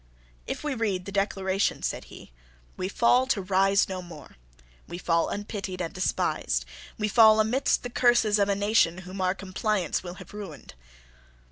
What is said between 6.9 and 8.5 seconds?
We fall amidst the curses of